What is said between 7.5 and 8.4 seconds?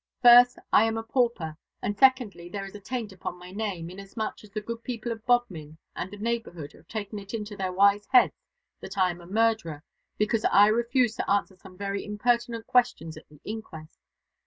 their wise heads